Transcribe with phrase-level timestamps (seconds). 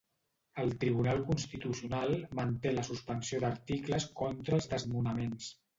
[0.63, 5.59] El Tribunal Constitucional manté la suspensió d'articles contra els desnonaments.